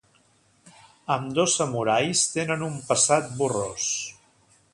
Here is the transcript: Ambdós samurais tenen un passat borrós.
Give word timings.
Ambdós 1.15 1.57
samurais 1.59 2.25
tenen 2.37 2.65
un 2.69 2.81
passat 2.89 3.33
borrós. 3.43 3.93